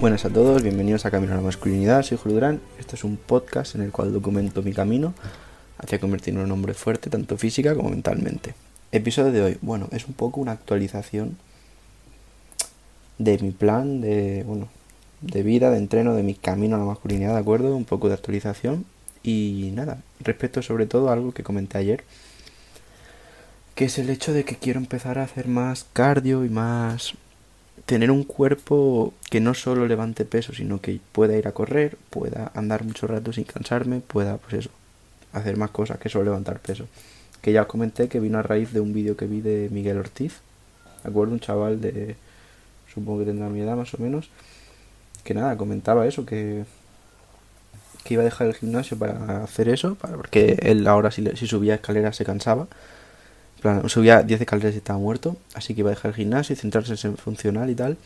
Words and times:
Buenas 0.00 0.24
a 0.24 0.30
todos, 0.30 0.62
bienvenidos 0.62 1.04
a 1.04 1.10
Camino 1.10 1.34
a 1.34 1.36
la 1.36 1.42
Masculinidad, 1.42 2.02
soy 2.02 2.16
Julio 2.16 2.36
Durán. 2.36 2.60
Este 2.78 2.96
es 2.96 3.04
un 3.04 3.18
podcast 3.18 3.74
en 3.74 3.82
el 3.82 3.92
cual 3.92 4.14
documento 4.14 4.62
mi 4.62 4.72
camino 4.72 5.12
hacia 5.76 6.00
convertirme 6.00 6.40
en 6.40 6.46
un 6.46 6.52
hombre 6.52 6.72
fuerte, 6.72 7.10
tanto 7.10 7.36
física 7.36 7.74
como 7.74 7.90
mentalmente. 7.90 8.54
Episodio 8.92 9.30
de 9.30 9.42
hoy, 9.42 9.58
bueno, 9.60 9.88
es 9.92 10.06
un 10.06 10.14
poco 10.14 10.40
una 10.40 10.52
actualización 10.52 11.36
de 13.18 13.36
mi 13.40 13.50
plan 13.50 14.00
de, 14.00 14.42
bueno, 14.46 14.68
de 15.20 15.42
vida, 15.42 15.68
de 15.68 15.76
entreno, 15.76 16.14
de 16.14 16.22
mi 16.22 16.34
camino 16.34 16.76
a 16.76 16.78
la 16.78 16.86
masculinidad, 16.86 17.34
¿de 17.34 17.40
acuerdo? 17.40 17.76
Un 17.76 17.84
poco 17.84 18.08
de 18.08 18.14
actualización 18.14 18.86
y 19.22 19.70
nada, 19.74 19.98
respecto 20.20 20.62
sobre 20.62 20.86
todo 20.86 21.10
a 21.10 21.12
algo 21.12 21.32
que 21.32 21.42
comenté 21.42 21.76
ayer, 21.76 22.04
que 23.74 23.84
es 23.84 23.98
el 23.98 24.08
hecho 24.08 24.32
de 24.32 24.46
que 24.46 24.56
quiero 24.56 24.80
empezar 24.80 25.18
a 25.18 25.24
hacer 25.24 25.46
más 25.46 25.84
cardio 25.92 26.46
y 26.46 26.48
más 26.48 27.16
tener 27.86 28.10
un 28.10 28.24
cuerpo 28.24 29.14
que 29.30 29.40
no 29.40 29.54
solo 29.54 29.86
levante 29.86 30.24
peso, 30.24 30.52
sino 30.52 30.80
que 30.80 31.00
pueda 31.12 31.36
ir 31.36 31.48
a 31.48 31.52
correr, 31.52 31.96
pueda 32.10 32.50
andar 32.54 32.84
mucho 32.84 33.06
rato 33.06 33.32
sin 33.32 33.44
cansarme, 33.44 34.00
pueda, 34.00 34.38
pues 34.38 34.54
eso, 34.54 34.70
hacer 35.32 35.56
más 35.56 35.70
cosas 35.70 35.98
que 35.98 36.08
solo 36.08 36.24
levantar 36.24 36.60
peso. 36.60 36.86
Que 37.42 37.52
ya 37.52 37.62
os 37.62 37.68
comenté 37.68 38.08
que 38.08 38.20
vino 38.20 38.38
a 38.38 38.42
raíz 38.42 38.72
de 38.72 38.80
un 38.80 38.92
vídeo 38.92 39.16
que 39.16 39.26
vi 39.26 39.40
de 39.40 39.68
Miguel 39.70 39.98
Ortiz, 39.98 40.40
¿de 41.02 41.10
acuerdo? 41.10 41.32
Un 41.32 41.40
chaval 41.40 41.80
de, 41.80 42.16
supongo 42.92 43.20
que 43.20 43.26
tendrá 43.26 43.48
mi 43.48 43.60
edad 43.60 43.76
más 43.76 43.94
o 43.94 43.98
menos, 43.98 44.30
que 45.24 45.34
nada, 45.34 45.56
comentaba 45.56 46.06
eso, 46.06 46.26
que, 46.26 46.64
que 48.04 48.14
iba 48.14 48.22
a 48.22 48.24
dejar 48.24 48.48
el 48.48 48.54
gimnasio 48.54 48.98
para 48.98 49.42
hacer 49.42 49.68
eso, 49.68 49.94
para, 49.94 50.16
porque 50.16 50.58
él 50.62 50.86
ahora 50.86 51.10
si, 51.10 51.24
si 51.36 51.46
subía 51.46 51.74
escaleras 51.74 52.16
se 52.16 52.24
cansaba 52.24 52.66
plan, 53.60 53.88
subía 53.88 54.22
10 54.22 54.40
escaleras 54.40 54.74
y 54.74 54.78
estaba 54.78 54.98
muerto, 54.98 55.36
así 55.54 55.74
que 55.74 55.80
iba 55.80 55.90
a 55.90 55.94
dejar 55.94 56.10
el 56.10 56.16
gimnasio 56.16 56.54
y 56.54 56.56
centrarse 56.56 56.94
en 57.06 57.16
funcional 57.16 57.70
y 57.70 57.74
tal. 57.74 57.96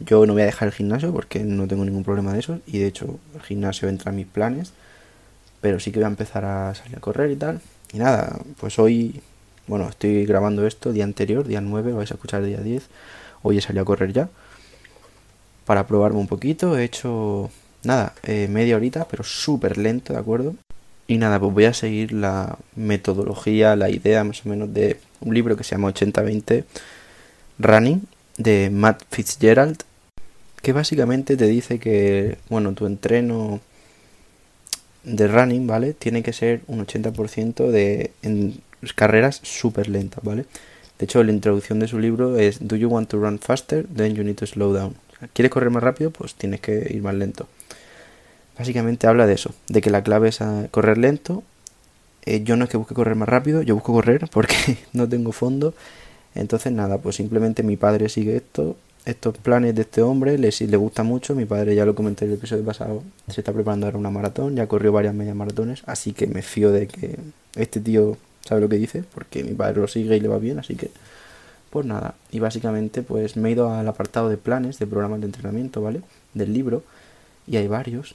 Yo 0.00 0.24
no 0.26 0.32
voy 0.32 0.42
a 0.42 0.46
dejar 0.46 0.68
el 0.68 0.74
gimnasio 0.74 1.12
porque 1.12 1.40
no 1.40 1.66
tengo 1.66 1.84
ningún 1.84 2.04
problema 2.04 2.32
de 2.32 2.38
eso 2.38 2.60
y 2.66 2.78
de 2.78 2.86
hecho 2.86 3.18
el 3.34 3.42
gimnasio 3.42 3.88
entra 3.88 4.10
en 4.10 4.16
mis 4.16 4.26
planes, 4.26 4.72
pero 5.60 5.80
sí 5.80 5.90
que 5.90 5.98
voy 5.98 6.04
a 6.04 6.08
empezar 6.08 6.44
a 6.44 6.74
salir 6.74 6.96
a 6.96 7.00
correr 7.00 7.30
y 7.30 7.36
tal. 7.36 7.60
Y 7.92 7.98
nada, 7.98 8.38
pues 8.60 8.78
hoy, 8.78 9.20
bueno, 9.66 9.88
estoy 9.88 10.24
grabando 10.26 10.66
esto 10.66 10.92
día 10.92 11.04
anterior, 11.04 11.46
día 11.46 11.60
9, 11.60 11.92
vais 11.92 12.10
a 12.10 12.14
escuchar 12.14 12.42
el 12.42 12.48
día 12.48 12.60
10. 12.60 12.86
Hoy 13.42 13.58
he 13.58 13.60
salido 13.60 13.82
a 13.82 13.86
correr 13.86 14.12
ya 14.12 14.28
para 15.64 15.86
probarme 15.86 16.18
un 16.18 16.28
poquito. 16.28 16.78
He 16.78 16.84
hecho, 16.84 17.50
nada, 17.84 18.14
eh, 18.22 18.48
media 18.48 18.76
horita, 18.76 19.06
pero 19.08 19.24
súper 19.24 19.78
lento, 19.78 20.12
¿de 20.12 20.18
acuerdo? 20.18 20.54
Y 21.08 21.16
nada, 21.16 21.40
pues 21.40 21.54
voy 21.54 21.64
a 21.64 21.72
seguir 21.72 22.12
la 22.12 22.58
metodología, 22.76 23.74
la 23.76 23.88
idea 23.88 24.22
más 24.24 24.44
o 24.44 24.48
menos 24.50 24.72
de 24.74 25.00
un 25.20 25.34
libro 25.34 25.56
que 25.56 25.64
se 25.64 25.70
llama 25.70 25.88
80-20 25.88 26.64
Running 27.58 28.02
de 28.36 28.68
Matt 28.70 29.02
Fitzgerald, 29.10 29.78
que 30.62 30.72
básicamente 30.74 31.36
te 31.38 31.46
dice 31.46 31.78
que, 31.78 32.36
bueno, 32.50 32.74
tu 32.74 32.84
entreno 32.84 33.60
de 35.02 35.28
running, 35.28 35.66
¿vale? 35.66 35.94
Tiene 35.94 36.22
que 36.22 36.34
ser 36.34 36.60
un 36.66 36.86
80% 36.86 37.70
de 37.70 38.10
en 38.22 38.60
carreras 38.94 39.40
súper 39.42 39.88
lentas, 39.88 40.22
¿vale? 40.22 40.44
De 40.98 41.04
hecho, 41.04 41.22
la 41.22 41.32
introducción 41.32 41.78
de 41.78 41.88
su 41.88 41.98
libro 41.98 42.38
es 42.38 42.58
Do 42.60 42.76
you 42.76 42.88
want 42.88 43.08
to 43.08 43.18
run 43.18 43.38
faster? 43.38 43.86
Then 43.86 44.14
you 44.14 44.24
need 44.24 44.36
to 44.36 44.46
slow 44.46 44.74
down. 44.74 44.94
¿Quieres 45.32 45.50
correr 45.50 45.70
más 45.70 45.82
rápido? 45.82 46.10
Pues 46.10 46.34
tienes 46.34 46.60
que 46.60 46.86
ir 46.90 47.02
más 47.02 47.14
lento. 47.14 47.48
Básicamente 48.58 49.06
habla 49.06 49.26
de 49.26 49.34
eso, 49.34 49.54
de 49.68 49.80
que 49.80 49.90
la 49.90 50.02
clave 50.02 50.28
es 50.28 50.40
correr 50.72 50.98
lento. 50.98 51.44
Eh, 52.24 52.42
yo 52.42 52.56
no 52.56 52.64
es 52.64 52.70
que 52.70 52.76
busque 52.76 52.94
correr 52.94 53.14
más 53.14 53.28
rápido, 53.28 53.62
yo 53.62 53.74
busco 53.74 53.92
correr 53.92 54.28
porque 54.32 54.78
no 54.92 55.08
tengo 55.08 55.32
fondo. 55.32 55.74
Entonces 56.34 56.72
nada, 56.72 56.98
pues 56.98 57.16
simplemente 57.16 57.62
mi 57.62 57.76
padre 57.76 58.08
sigue 58.08 58.36
esto, 58.36 58.76
estos 59.04 59.38
planes 59.38 59.74
de 59.74 59.82
este 59.82 60.02
hombre, 60.02 60.36
le, 60.38 60.50
le 60.50 60.76
gusta 60.76 61.04
mucho. 61.04 61.34
Mi 61.36 61.44
padre 61.44 61.74
ya 61.74 61.86
lo 61.86 61.94
comenté 61.94 62.24
en 62.24 62.32
el 62.32 62.38
episodio 62.38 62.64
pasado, 62.64 63.02
se 63.28 63.40
está 63.40 63.52
preparando 63.52 63.86
ahora 63.86 63.98
una 63.98 64.10
maratón, 64.10 64.56
ya 64.56 64.66
corrió 64.66 64.92
varias 64.92 65.14
medias 65.14 65.36
maratones, 65.36 65.82
así 65.86 66.12
que 66.12 66.26
me 66.26 66.42
fío 66.42 66.72
de 66.72 66.88
que 66.88 67.16
este 67.54 67.80
tío 67.80 68.16
sabe 68.44 68.60
lo 68.60 68.68
que 68.68 68.76
dice, 68.76 69.04
porque 69.14 69.44
mi 69.44 69.54
padre 69.54 69.80
lo 69.80 69.88
sigue 69.88 70.16
y 70.16 70.20
le 70.20 70.28
va 70.28 70.38
bien, 70.38 70.58
así 70.58 70.74
que 70.74 70.90
pues 71.70 71.86
nada. 71.86 72.14
Y 72.32 72.40
básicamente 72.40 73.02
pues 73.02 73.36
me 73.36 73.48
he 73.48 73.52
ido 73.52 73.72
al 73.72 73.86
apartado 73.86 74.28
de 74.28 74.36
planes, 74.36 74.78
de 74.78 74.86
programas 74.86 75.20
de 75.20 75.26
entrenamiento, 75.26 75.80
¿vale? 75.80 76.02
Del 76.34 76.52
libro, 76.52 76.82
y 77.46 77.56
hay 77.56 77.68
varios 77.68 78.14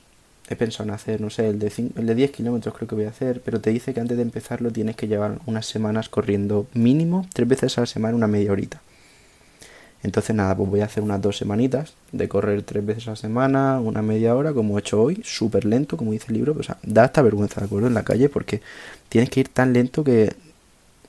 he 0.54 0.56
pensado 0.56 0.90
en 0.90 0.96
hacer, 0.96 1.22
no 1.22 1.30
sé, 1.30 1.50
el 1.50 1.60
de, 1.60 1.72
el 1.96 2.06
de 2.06 2.16
10 2.16 2.32
kilómetros 2.32 2.76
creo 2.76 2.88
que 2.88 2.96
voy 2.96 3.06
a 3.06 3.10
hacer, 3.10 3.42
pero 3.44 3.60
te 3.60 3.70
dice 3.70 3.94
que 3.94 4.00
antes 4.00 4.18
de 4.18 4.24
empezarlo 4.24 4.72
tienes 4.72 4.96
que 4.96 5.08
llevar 5.08 5.40
unas 5.46 5.66
semanas 5.66 6.10
corriendo 6.10 6.68
mínimo 6.74 7.28
tres 7.34 7.48
veces 7.48 7.78
a 7.78 7.82
la 7.82 7.88
semana 7.88 8.16
una 8.16 8.28
media 8.28 8.52
horita. 8.52 8.82
Entonces 10.04 10.36
nada, 10.36 10.56
pues 10.56 10.70
voy 10.70 10.82
a 10.82 10.86
hacer 10.86 11.02
unas 11.02 11.22
dos 11.22 11.38
semanitas 11.38 11.94
de 12.12 12.28
correr 12.28 12.62
tres 12.64 12.86
veces 12.86 13.08
a 13.08 13.12
la 13.12 13.16
semana, 13.16 13.80
una 13.80 14.02
media 14.02 14.36
hora, 14.36 14.52
como 14.54 14.78
he 14.78 14.82
hecho 14.82 15.02
hoy, 15.02 15.22
súper 15.24 15.64
lento, 15.64 15.96
como 15.96 16.12
dice 16.12 16.26
el 16.28 16.34
libro, 16.34 16.56
o 16.60 16.64
sea, 16.64 16.78
da 16.84 17.06
hasta 17.06 17.22
vergüenza, 17.22 17.62
¿de 17.62 17.68
acuerdo? 17.68 17.88
En 17.88 17.94
la 17.94 18.04
calle, 18.04 18.28
porque 18.28 18.62
tienes 19.08 19.30
que 19.30 19.40
ir 19.40 19.48
tan 19.48 19.72
lento 19.72 20.04
que, 20.04 20.34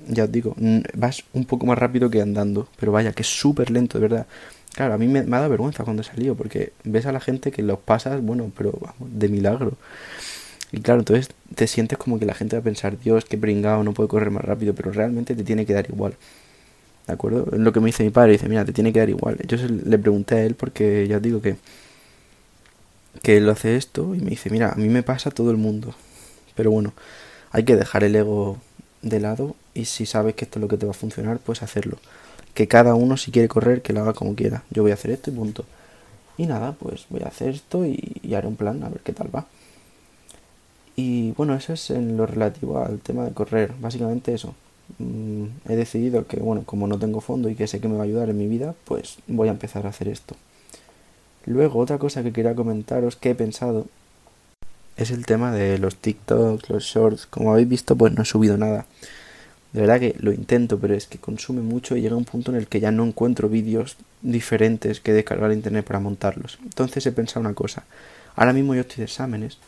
ya 0.08 0.24
os 0.24 0.32
digo, 0.32 0.54
vas 0.94 1.24
un 1.32 1.44
poco 1.44 1.66
más 1.66 1.78
rápido 1.78 2.10
que 2.10 2.20
andando, 2.20 2.68
pero 2.78 2.92
vaya, 2.92 3.12
que 3.12 3.22
es 3.22 3.28
súper 3.28 3.70
lento, 3.70 3.98
de 3.98 4.08
verdad. 4.08 4.26
Claro, 4.74 4.94
a 4.94 4.98
mí 4.98 5.06
me, 5.06 5.22
me, 5.22 5.36
ha 5.36 5.40
dado 5.40 5.50
vergüenza 5.50 5.84
cuando 5.84 6.02
he 6.02 6.04
salido, 6.04 6.34
porque 6.34 6.72
ves 6.84 7.06
a 7.06 7.12
la 7.12 7.20
gente 7.20 7.52
que 7.52 7.62
los 7.62 7.78
pasas, 7.78 8.20
bueno, 8.22 8.50
pero 8.56 8.72
vamos, 8.80 9.18
de 9.18 9.28
milagro. 9.28 9.76
Y 10.72 10.80
claro, 10.80 11.00
entonces 11.00 11.28
te 11.54 11.66
sientes 11.68 11.98
como 11.98 12.18
que 12.18 12.26
la 12.26 12.34
gente 12.34 12.56
va 12.56 12.60
a 12.60 12.64
pensar, 12.64 12.98
Dios, 12.98 13.24
qué 13.24 13.38
pringado, 13.38 13.84
no 13.84 13.94
puede 13.94 14.08
correr 14.08 14.30
más 14.30 14.44
rápido, 14.44 14.74
pero 14.74 14.90
realmente 14.90 15.36
te 15.36 15.44
tiene 15.44 15.66
que 15.66 15.74
dar 15.74 15.86
igual. 15.88 16.16
¿De 17.06 17.12
acuerdo? 17.12 17.46
Lo 17.56 17.72
que 17.72 17.80
me 17.80 17.86
dice 17.86 18.02
mi 18.02 18.10
padre, 18.10 18.32
dice, 18.32 18.48
mira, 18.48 18.64
te 18.64 18.72
tiene 18.72 18.92
que 18.92 18.98
dar 18.98 19.08
igual. 19.08 19.38
Yo 19.46 19.56
le 19.56 19.98
pregunté 19.98 20.36
a 20.36 20.42
él 20.44 20.54
porque 20.54 21.06
ya 21.06 21.18
os 21.18 21.22
digo 21.22 21.40
que, 21.40 21.56
que 23.22 23.36
él 23.36 23.48
hace 23.50 23.76
esto 23.76 24.14
y 24.14 24.20
me 24.20 24.30
dice, 24.30 24.50
mira, 24.50 24.72
a 24.72 24.76
mí 24.76 24.88
me 24.88 25.02
pasa 25.02 25.30
todo 25.30 25.50
el 25.50 25.58
mundo. 25.58 25.94
Pero 26.56 26.70
bueno, 26.70 26.92
hay 27.52 27.64
que 27.64 27.76
dejar 27.76 28.04
el 28.04 28.16
ego 28.16 28.58
de 29.04 29.20
lado 29.20 29.54
y 29.74 29.84
si 29.84 30.06
sabes 30.06 30.34
que 30.34 30.44
esto 30.44 30.58
es 30.58 30.62
lo 30.62 30.68
que 30.68 30.76
te 30.76 30.86
va 30.86 30.90
a 30.90 30.94
funcionar, 30.94 31.38
pues 31.38 31.62
hacerlo 31.62 31.98
que 32.54 32.68
cada 32.68 32.94
uno 32.94 33.16
si 33.16 33.32
quiere 33.32 33.48
correr 33.48 33.82
que 33.82 33.92
lo 33.92 34.00
haga 34.00 34.14
como 34.14 34.34
quiera. 34.34 34.62
Yo 34.70 34.82
voy 34.82 34.92
a 34.92 34.94
hacer 34.94 35.10
esto 35.10 35.30
y 35.30 35.34
punto. 35.34 35.64
Y 36.38 36.46
nada, 36.46 36.72
pues 36.72 37.06
voy 37.10 37.22
a 37.22 37.28
hacer 37.28 37.50
esto 37.50 37.84
y, 37.84 38.20
haré 38.34 38.46
un 38.46 38.56
plan 38.56 38.82
a 38.82 38.88
ver 38.88 39.00
qué 39.00 39.12
tal 39.12 39.34
va. 39.34 39.46
Y 40.96 41.32
bueno, 41.32 41.54
eso 41.54 41.72
es 41.72 41.90
en 41.90 42.16
lo 42.16 42.26
relativo 42.26 42.78
al 42.78 43.00
tema 43.00 43.24
de 43.24 43.32
correr. 43.32 43.72
Básicamente 43.80 44.32
eso. 44.32 44.54
Mm, 44.98 45.46
he 45.68 45.76
decidido 45.76 46.26
que, 46.26 46.38
bueno, 46.38 46.62
como 46.64 46.86
no 46.86 46.98
tengo 46.98 47.20
fondo 47.20 47.48
y 47.48 47.56
que 47.56 47.66
sé 47.66 47.80
que 47.80 47.88
me 47.88 47.96
va 47.96 48.02
a 48.02 48.04
ayudar 48.04 48.30
en 48.30 48.38
mi 48.38 48.46
vida, 48.46 48.74
pues 48.84 49.18
voy 49.26 49.48
a 49.48 49.52
empezar 49.52 49.86
a 49.86 49.90
hacer 49.90 50.08
esto. 50.08 50.36
Luego, 51.46 51.80
otra 51.80 51.98
cosa 51.98 52.22
que 52.22 52.32
quería 52.32 52.54
comentaros 52.54 53.16
que 53.16 53.30
he 53.30 53.34
pensado 53.34 53.86
es 54.96 55.10
el 55.10 55.26
tema 55.26 55.52
de 55.52 55.78
los 55.78 55.96
TikToks, 55.96 56.70
los 56.70 56.84
shorts. 56.84 57.26
Como 57.26 57.52
habéis 57.52 57.68
visto, 57.68 57.96
pues 57.96 58.12
no 58.12 58.22
he 58.22 58.26
subido 58.26 58.56
nada. 58.56 58.86
De 59.72 59.80
verdad 59.80 59.98
que 59.98 60.14
lo 60.20 60.32
intento, 60.32 60.78
pero 60.78 60.94
es 60.94 61.08
que 61.08 61.18
consume 61.18 61.60
mucho 61.60 61.96
y 61.96 62.00
llega 62.00 62.14
un 62.14 62.24
punto 62.24 62.52
en 62.52 62.58
el 62.58 62.68
que 62.68 62.78
ya 62.78 62.92
no 62.92 63.04
encuentro 63.04 63.48
vídeos 63.48 63.96
diferentes 64.22 65.00
que 65.00 65.12
descargar 65.12 65.50
en 65.50 65.58
internet 65.58 65.84
para 65.84 65.98
montarlos. 65.98 66.58
Entonces 66.62 67.04
he 67.06 67.12
pensado 67.12 67.40
una 67.40 67.54
cosa. 67.54 67.84
Ahora 68.36 68.52
mismo 68.52 68.74
yo 68.74 68.82
estoy 68.82 68.98
de 68.98 69.04
exámenes. 69.04 69.58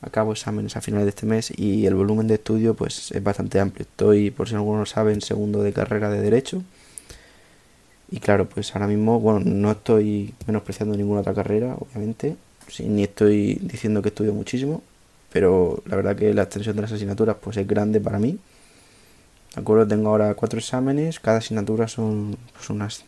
Acabo 0.00 0.32
exámenes 0.32 0.76
a 0.76 0.80
finales 0.80 1.04
de 1.04 1.10
este 1.10 1.26
mes 1.26 1.52
y 1.54 1.84
el 1.84 1.94
volumen 1.94 2.28
de 2.28 2.34
estudio 2.34 2.74
pues 2.74 3.12
es 3.12 3.22
bastante 3.22 3.60
amplio. 3.60 3.82
Estoy, 3.82 4.30
por 4.30 4.48
si 4.48 4.54
alguno 4.54 4.80
lo 4.80 4.86
sabe, 4.86 5.12
en 5.12 5.20
segundo 5.20 5.62
de 5.62 5.74
carrera 5.74 6.08
de 6.10 6.20
Derecho. 6.22 6.62
Y 8.10 8.20
claro, 8.20 8.48
pues 8.48 8.74
ahora 8.74 8.86
mismo, 8.86 9.20
bueno, 9.20 9.40
no 9.44 9.70
estoy 9.70 10.32
menospreciando 10.46 10.96
ninguna 10.96 11.20
otra 11.20 11.34
carrera, 11.34 11.76
obviamente. 11.78 12.36
Ni 12.80 13.04
estoy 13.04 13.58
diciendo 13.62 14.02
que 14.02 14.08
estudio 14.08 14.32
muchísimo. 14.32 14.82
Pero 15.32 15.82
la 15.86 15.96
verdad 15.96 16.16
que 16.16 16.32
la 16.32 16.42
extensión 16.42 16.76
de 16.76 16.82
las 16.82 16.92
asignaturas 16.92 17.36
pues 17.40 17.56
es 17.56 17.66
grande 17.66 18.00
para 18.00 18.18
mí 18.18 18.38
¿De 19.56 19.62
acuerdo? 19.62 19.88
Tengo 19.88 20.10
ahora 20.10 20.34
cuatro 20.34 20.58
exámenes, 20.58 21.18
cada 21.18 21.38
asignatura 21.38 21.88
son 21.88 22.36
pues, 22.52 22.68
unas 22.68 23.04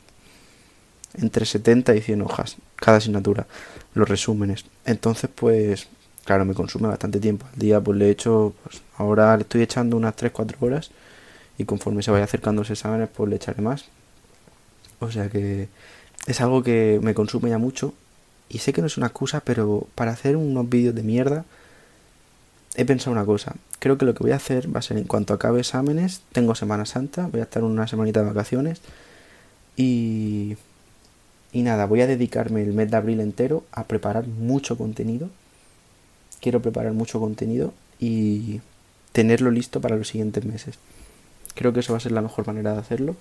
entre 1.19 1.44
70 1.44 1.94
y 1.94 2.00
100 2.00 2.22
hojas, 2.22 2.56
cada 2.75 2.96
asignatura, 2.96 3.46
los 3.93 4.08
resúmenes. 4.08 4.64
Entonces, 4.87 5.28
pues, 5.34 5.88
claro, 6.25 6.46
me 6.46 6.54
consume 6.54 6.88
bastante 6.88 7.20
tiempo. 7.20 7.46
Al 7.52 7.58
día, 7.58 7.81
pues 7.82 7.99
le 7.99 8.06
he 8.06 8.11
hecho, 8.11 8.54
pues 8.62 8.81
ahora 8.96 9.37
le 9.37 9.43
estoy 9.43 9.61
echando 9.61 9.99
unas 9.99 10.16
3-4 10.16 10.56
horas 10.61 10.90
y 11.58 11.64
conforme 11.66 12.02
se 12.02 12.11
vaya 12.11 12.25
acercando 12.25 12.62
los 12.62 12.70
exámenes, 12.70 13.11
pues 13.14 13.28
le 13.28 13.37
echaré 13.37 13.61
más. 13.61 13.84
O 15.00 15.11
sea 15.11 15.28
que 15.28 15.69
es 16.26 16.40
algo 16.40 16.62
que 16.62 16.99
me 17.02 17.12
consume 17.12 17.50
ya 17.50 17.58
mucho 17.58 17.93
y 18.48 18.58
sé 18.58 18.72
que 18.72 18.80
no 18.80 18.86
es 18.86 18.96
una 18.96 19.08
excusa, 19.08 19.40
pero 19.40 19.86
para 19.94 20.12
hacer 20.12 20.36
unos 20.36 20.68
vídeos 20.68 20.94
de 20.94 21.02
mierda 21.02 21.44
he 22.76 22.84
pensado 22.84 23.12
una 23.12 23.24
cosa. 23.24 23.54
Creo 23.78 23.98
que 23.98 24.04
lo 24.04 24.14
que 24.14 24.24
voy 24.24 24.32
a 24.32 24.36
hacer 24.36 24.74
va 24.74 24.78
a 24.80 24.82
ser 24.82 24.98
en 24.98 25.04
cuanto 25.04 25.34
acabe 25.34 25.60
exámenes, 25.60 26.22
tengo 26.32 26.54
Semana 26.54 26.86
Santa, 26.86 27.26
voy 27.26 27.40
a 27.40 27.44
estar 27.44 27.64
una 27.64 27.86
semanita 27.86 28.20
de 28.20 28.26
vacaciones 28.26 28.80
y 29.76 30.56
y 31.52 31.62
nada, 31.62 31.86
voy 31.86 32.02
a 32.02 32.06
dedicarme 32.06 32.62
el 32.62 32.74
mes 32.74 32.90
de 32.90 32.96
abril 32.96 33.20
entero 33.20 33.64
a 33.72 33.84
preparar 33.84 34.26
mucho 34.26 34.76
contenido. 34.76 35.30
Quiero 36.40 36.60
preparar 36.60 36.92
mucho 36.92 37.20
contenido 37.20 37.72
y 37.98 38.60
tenerlo 39.12 39.50
listo 39.50 39.80
para 39.80 39.96
los 39.96 40.08
siguientes 40.08 40.44
meses. 40.44 40.78
Creo 41.54 41.72
que 41.72 41.80
eso 41.80 41.92
va 41.92 41.96
a 41.96 42.00
ser 42.00 42.12
la 42.12 42.22
mejor 42.22 42.46
manera 42.46 42.74
de 42.74 42.80
hacerlo. 42.80 43.16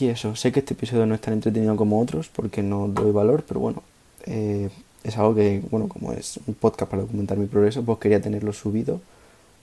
Y 0.00 0.08
eso, 0.08 0.36
sé 0.36 0.52
que 0.52 0.60
este 0.60 0.74
episodio 0.74 1.06
no 1.06 1.14
es 1.14 1.20
tan 1.20 1.34
entretenido 1.34 1.76
como 1.76 2.00
otros 2.00 2.28
porque 2.28 2.62
no 2.62 2.88
doy 2.88 3.12
valor, 3.12 3.44
pero 3.46 3.60
bueno, 3.60 3.82
eh, 4.26 4.70
es 5.02 5.16
algo 5.18 5.34
que, 5.34 5.62
bueno, 5.70 5.88
como 5.88 6.12
es 6.12 6.40
un 6.46 6.54
podcast 6.54 6.90
para 6.90 7.02
documentar 7.02 7.36
mi 7.38 7.46
progreso, 7.46 7.82
pues 7.82 7.98
quería 7.98 8.20
tenerlo 8.20 8.52
subido, 8.52 9.00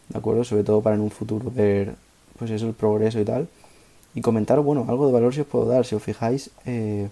¿de 0.10 0.18
acuerdo? 0.18 0.44
Sobre 0.44 0.64
todo 0.64 0.82
para 0.82 0.96
en 0.96 1.02
un 1.02 1.12
futuro 1.12 1.52
ver, 1.54 1.96
pues 2.38 2.52
eso, 2.52 2.68
el 2.68 2.74
progreso 2.74 3.20
y 3.20 3.26
tal. 3.26 3.48
Y 4.14 4.22
comentar, 4.22 4.60
bueno, 4.60 4.86
algo 4.88 5.08
de 5.08 5.14
valor 5.14 5.34
si 5.34 5.42
os 5.42 5.48
puedo 5.48 5.66
dar, 5.66 5.86
si 5.86 5.96
os 5.96 6.04
fijáis, 6.04 6.52
eh, 6.66 7.10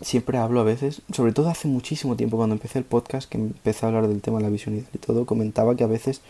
siempre 0.00 0.38
hablo 0.38 0.60
a 0.60 0.64
veces, 0.64 1.02
sobre 1.12 1.32
todo 1.32 1.48
hace 1.48 1.68
muchísimo 1.68 2.16
tiempo 2.16 2.36
cuando 2.36 2.54
empecé 2.54 2.78
el 2.78 2.84
podcast, 2.84 3.28
que 3.28 3.38
empecé 3.38 3.84
a 3.84 3.88
hablar 3.88 4.08
del 4.08 4.20
tema 4.20 4.38
de 4.38 4.44
la 4.44 4.50
visión 4.50 4.74
ideal 4.74 4.88
y 4.92 4.98
todo, 4.98 5.26
comentaba 5.26 5.74
que 5.74 5.84
a 5.84 5.88
veces, 5.88 6.20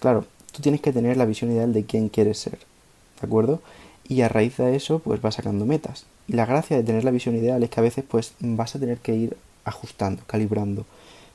claro, 0.00 0.24
tú 0.52 0.62
tienes 0.62 0.80
que 0.80 0.92
tener 0.92 1.16
la 1.16 1.24
visión 1.24 1.50
ideal 1.50 1.72
de 1.72 1.84
quién 1.84 2.08
quieres 2.08 2.38
ser, 2.38 2.58
¿de 3.20 3.26
acuerdo? 3.26 3.60
Y 4.08 4.22
a 4.22 4.28
raíz 4.28 4.56
de 4.56 4.74
eso, 4.74 5.00
pues 5.00 5.20
vas 5.20 5.34
sacando 5.34 5.66
metas. 5.66 6.06
Y 6.26 6.32
la 6.32 6.46
gracia 6.46 6.76
de 6.76 6.82
tener 6.82 7.04
la 7.04 7.10
visión 7.10 7.36
ideal 7.36 7.62
es 7.62 7.70
que 7.70 7.80
a 7.80 7.82
veces, 7.82 8.04
pues, 8.08 8.32
vas 8.40 8.74
a 8.74 8.78
tener 8.78 8.98
que 8.98 9.14
ir 9.14 9.36
ajustando, 9.64 10.22
calibrando. 10.26 10.86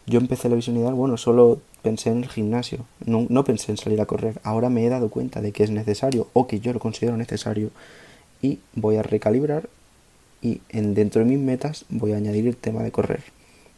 Yo 0.05 0.19
empecé 0.19 0.49
la 0.49 0.55
visión 0.55 0.75
ideal, 0.77 0.95
bueno, 0.95 1.17
solo 1.17 1.61
pensé 1.81 2.09
en 2.09 2.23
el 2.23 2.29
gimnasio, 2.29 2.85
no, 3.05 3.25
no 3.29 3.43
pensé 3.43 3.71
en 3.71 3.77
salir 3.77 4.01
a 4.01 4.05
correr. 4.05 4.39
Ahora 4.43 4.69
me 4.69 4.85
he 4.85 4.89
dado 4.89 5.09
cuenta 5.09 5.41
de 5.41 5.51
que 5.51 5.63
es 5.63 5.69
necesario 5.69 6.27
o 6.33 6.47
que 6.47 6.59
yo 6.59 6.73
lo 6.73 6.79
considero 6.79 7.15
necesario 7.15 7.69
y 8.41 8.59
voy 8.75 8.97
a 8.97 9.03
recalibrar 9.03 9.69
y 10.41 10.61
en, 10.69 10.93
dentro 10.93 11.23
de 11.23 11.29
mis 11.29 11.39
metas 11.39 11.85
voy 11.89 12.11
a 12.11 12.17
añadir 12.17 12.47
el 12.47 12.57
tema 12.57 12.83
de 12.83 12.91
correr. 12.91 13.23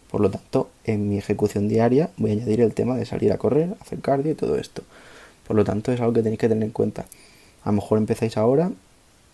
Por 0.09 0.21
lo 0.21 0.31
tanto, 0.31 0.69
en 0.83 1.09
mi 1.09 1.17
ejecución 1.17 1.67
diaria 1.67 2.09
voy 2.17 2.31
a 2.31 2.33
añadir 2.33 2.61
el 2.61 2.73
tema 2.73 2.95
de 2.95 3.05
salir 3.05 3.31
a 3.31 3.37
correr, 3.37 3.75
hacer 3.81 3.99
cardio 3.99 4.31
y 4.31 4.35
todo 4.35 4.57
esto. 4.57 4.83
Por 5.47 5.55
lo 5.55 5.63
tanto, 5.63 5.91
es 5.91 5.99
algo 5.99 6.13
que 6.13 6.23
tenéis 6.23 6.39
que 6.39 6.49
tener 6.49 6.63
en 6.63 6.71
cuenta. 6.71 7.05
A 7.65 7.69
lo 7.69 7.73
mejor 7.73 7.97
empezáis 7.97 8.37
ahora, 8.37 8.71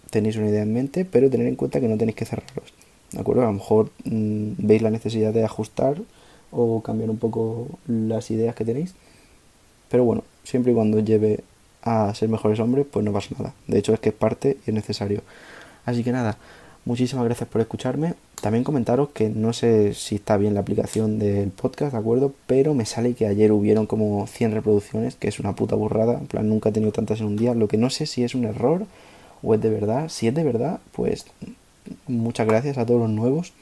tenéis 0.09 0.37
una 0.37 0.47
idea 0.47 0.63
en 0.63 0.73
mente, 0.73 1.05
pero 1.05 1.29
tener 1.29 1.47
en 1.47 1.55
cuenta 1.55 1.79
que 1.79 1.87
no 1.87 1.97
tenéis 1.97 2.15
que 2.15 2.25
cerraros. 2.25 2.73
¿De 3.11 3.19
acuerdo? 3.19 3.43
A 3.43 3.45
lo 3.45 3.53
mejor 3.53 3.91
mm, 4.05 4.53
veis 4.57 4.81
la 4.81 4.89
necesidad 4.89 5.33
de 5.33 5.43
ajustar 5.43 5.97
o 6.49 6.81
cambiar 6.81 7.09
un 7.09 7.17
poco 7.17 7.67
las 7.87 8.31
ideas 8.31 8.55
que 8.55 8.65
tenéis. 8.65 8.95
Pero 9.89 10.05
bueno, 10.05 10.23
siempre 10.43 10.71
y 10.71 10.75
cuando 10.75 10.99
lleve 10.99 11.43
a 11.81 12.13
ser 12.15 12.29
mejores 12.29 12.59
hombres, 12.59 12.85
pues 12.89 13.05
no 13.05 13.11
pasa 13.11 13.35
nada. 13.37 13.53
De 13.67 13.77
hecho, 13.77 13.93
es 13.93 13.99
que 13.99 14.09
es 14.09 14.15
parte 14.15 14.57
y 14.65 14.69
es 14.69 14.73
necesario. 14.73 15.21
Así 15.85 16.03
que 16.03 16.11
nada, 16.11 16.37
Muchísimas 16.83 17.25
gracias 17.25 17.47
por 17.47 17.61
escucharme. 17.61 18.15
También 18.41 18.63
comentaros 18.63 19.09
que 19.09 19.29
no 19.29 19.53
sé 19.53 19.93
si 19.93 20.15
está 20.15 20.37
bien 20.37 20.55
la 20.55 20.61
aplicación 20.61 21.19
del 21.19 21.49
podcast, 21.51 21.91
¿de 21.91 21.99
acuerdo? 21.99 22.33
Pero 22.47 22.73
me 22.73 22.85
sale 22.85 23.13
que 23.13 23.27
ayer 23.27 23.51
hubieron 23.51 23.85
como 23.85 24.25
100 24.25 24.53
reproducciones, 24.53 25.15
que 25.15 25.27
es 25.27 25.39
una 25.39 25.53
puta 25.53 25.75
burrada. 25.75 26.17
En 26.17 26.25
plan, 26.25 26.49
nunca 26.49 26.69
he 26.69 26.71
tenido 26.71 26.91
tantas 26.91 27.19
en 27.19 27.27
un 27.27 27.37
día. 27.37 27.53
Lo 27.53 27.67
que 27.67 27.77
no 27.77 27.91
sé 27.91 28.07
si 28.07 28.23
es 28.23 28.33
un 28.33 28.45
error 28.45 28.87
o 29.43 29.53
es 29.53 29.61
de 29.61 29.69
verdad. 29.69 30.09
Si 30.09 30.27
es 30.27 30.33
de 30.33 30.43
verdad, 30.43 30.79
pues 30.91 31.27
muchas 32.07 32.47
gracias 32.47 32.79
a 32.79 32.85
todos 32.85 33.01
los 33.01 33.11
nuevos. 33.11 33.53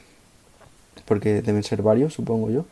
Porque 1.04 1.42
deben 1.42 1.62
ser 1.62 1.82
varios, 1.82 2.14
supongo 2.14 2.50
yo. 2.50 2.64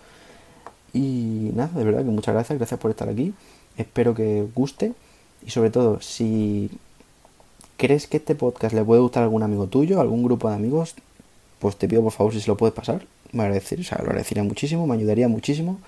Y 0.95 1.51
nada, 1.55 1.77
de 1.77 1.85
verdad 1.85 2.05
que 2.05 2.11
muchas 2.11 2.35
gracias. 2.35 2.59
Gracias 2.59 2.81
por 2.81 2.91
estar 2.91 3.11
aquí. 3.11 3.35
Espero 3.77 4.15
que 4.15 4.43
os 4.43 4.55
guste. 4.55 4.95
Y 5.47 5.51
sobre 5.51 5.69
todo, 5.69 6.01
si 6.01 6.71
¿Crees 7.79 8.09
que 8.09 8.17
este 8.17 8.35
podcast 8.35 8.75
le 8.75 8.83
puede 8.83 9.01
gustar 9.01 9.23
a 9.23 9.27
algún 9.27 9.45
amigo 9.45 9.69
tuyo, 9.69 10.01
algún 10.01 10.25
grupo 10.25 10.49
de 10.49 10.57
amigos? 10.57 10.97
Pues 11.61 11.77
te 11.77 11.87
pido 11.87 12.03
por 12.03 12.11
favor 12.11 12.33
si 12.33 12.41
se 12.41 12.49
lo 12.49 12.57
puedes 12.57 12.75
pasar. 12.75 13.07
Me 13.31 13.45
agradecería, 13.45 13.97
lo 13.99 14.09
agradecería 14.09 14.43
muchísimo, 14.43 14.85
me 14.89 14.95
ayudaría 14.97 15.29
muchísimo. 15.29 15.79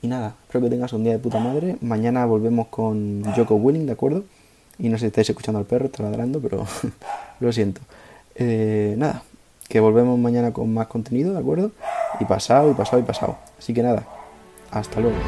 Y 0.00 0.08
nada, 0.08 0.34
espero 0.44 0.64
que 0.64 0.70
tengas 0.70 0.94
un 0.94 1.04
día 1.04 1.12
de 1.12 1.18
puta 1.18 1.38
madre. 1.38 1.76
Mañana 1.82 2.24
volvemos 2.24 2.68
con 2.68 3.22
Joko 3.36 3.56
Winning, 3.56 3.84
¿de 3.84 3.92
acuerdo? 3.92 4.24
Y 4.78 4.88
no 4.88 4.96
sé 4.96 5.00
si 5.00 5.06
estáis 5.08 5.28
escuchando 5.28 5.58
al 5.58 5.66
perro, 5.66 5.84
está 5.86 6.02
ladrando, 6.02 6.40
pero 6.40 6.64
lo 7.40 7.52
siento. 7.52 7.82
Eh, 8.36 8.94
nada, 8.96 9.22
que 9.68 9.78
volvemos 9.78 10.18
mañana 10.18 10.54
con 10.54 10.72
más 10.72 10.86
contenido, 10.86 11.34
¿de 11.34 11.38
acuerdo? 11.38 11.70
Y 12.18 12.24
pasado, 12.24 12.70
y 12.70 12.74
pasado, 12.74 13.02
y 13.02 13.04
pasado. 13.04 13.36
Así 13.58 13.74
que 13.74 13.82
nada, 13.82 14.06
hasta 14.70 15.00
luego. 15.00 15.18